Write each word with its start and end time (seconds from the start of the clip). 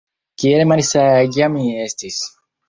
Kiel 0.43 0.63
malsaĝa 0.71 1.51
mi 1.59 1.67
estis! 1.85 2.19